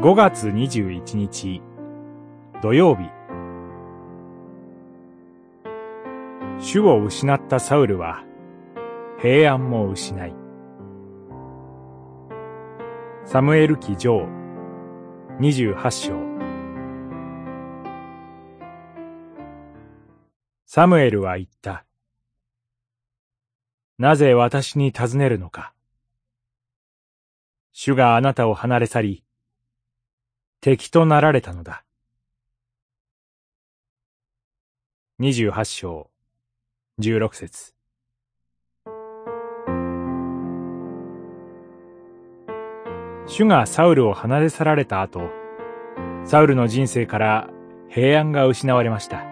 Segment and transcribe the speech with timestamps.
[0.00, 1.60] 5月21日。
[2.62, 3.02] 土曜日。
[6.58, 8.24] 主を失ったサウルは
[9.20, 10.34] 平安も失い。
[13.26, 14.26] サムエル記上
[15.38, 16.14] 28章。
[20.64, 21.84] サムエルは言った。
[23.98, 25.74] なぜ私に尋ねるのか。
[27.72, 29.24] 主があなたを離れ去り、
[30.62, 31.84] 敵となられたのだ。
[35.18, 36.10] 二十八章、
[36.98, 37.72] 十六節。
[43.26, 45.30] 主がサウルを離れ去られた後、
[46.26, 47.48] サウルの人生から
[47.88, 49.24] 平安が失われました。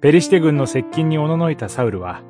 [0.00, 2.22] ペリシテ軍の接近におののいたサウルは、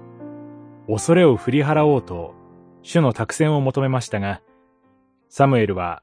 [0.88, 2.34] 恐れを振り払おうと
[2.80, 4.40] 主の託戦を求めましたが、
[5.28, 6.02] サムエルは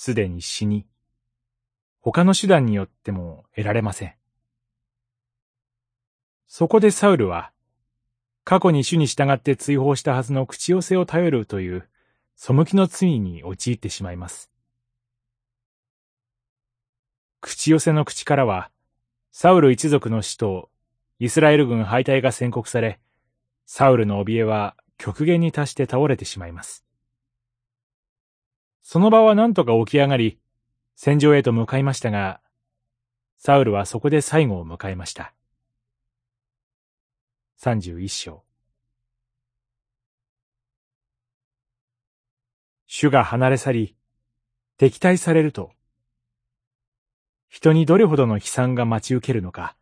[0.00, 0.86] すでに死に、
[1.98, 4.14] 他の手段によっても得られません。
[6.46, 7.50] そこでサウルは、
[8.44, 11.88] 過去に主に従って追放したはずの口寄せを頼るという、
[12.36, 14.52] 背きの罪に陥ってしまいます。
[17.40, 18.70] 口寄せの口からは、
[19.32, 20.70] サウル一族の死と
[21.18, 23.00] イスラエル軍敗退が宣告され、
[23.66, 26.87] サウルの怯えは極限に達して倒れてしまいます。
[28.82, 30.38] その場は何とか起き上がり、
[30.94, 32.40] 戦場へと向かいましたが、
[33.38, 35.32] サウルはそこで最後を迎えました。
[37.60, 38.44] 31章
[42.86, 43.96] 主が離れ去り、
[44.78, 45.72] 敵対されると、
[47.48, 49.76] 人にどれほどの悲惨が待ち受けるのか、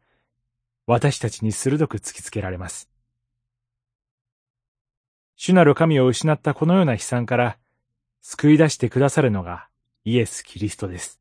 [0.86, 2.91] 私たちに鋭く突きつけられます。
[5.36, 7.58] 主なる神を失ったこのような悲惨から
[8.29, 9.69] 救い出してくださるのが
[10.05, 11.20] イエス・キリストです。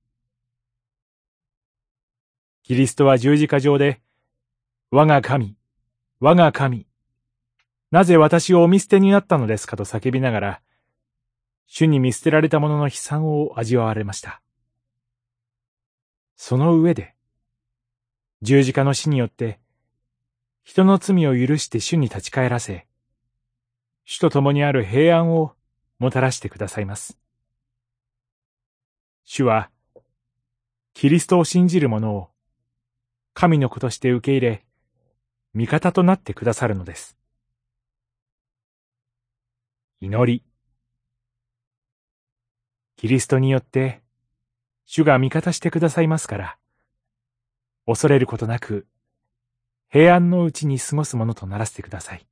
[2.63, 4.01] キリストは十字架上で、
[4.89, 5.55] 我が神、
[6.19, 6.87] 我が神、
[7.91, 10.61] なぜ私をお見捨てになったのですかと叫びながら、
[11.67, 14.41] 主に見捨てられた者の悲惨を味わわれました。
[16.35, 17.13] その上で、
[18.41, 19.59] 十字架の死によって、
[20.63, 22.87] 人の罪を許して主に立ち返らせ、
[24.05, 25.53] 主と共にある平安を
[25.99, 27.17] もたらしてくださいます。
[29.23, 29.69] 主は、
[30.93, 32.29] キリストを信じる者を
[33.33, 34.65] 神の子として受け入れ、
[35.53, 37.17] 味方となってくださるのです。
[39.99, 40.43] 祈り。
[42.95, 44.03] キリストによって、
[44.85, 46.57] 主が味方してくださいますから、
[47.85, 48.87] 恐れることなく、
[49.89, 52.25] 平安のうちに過ごすものとならせてください。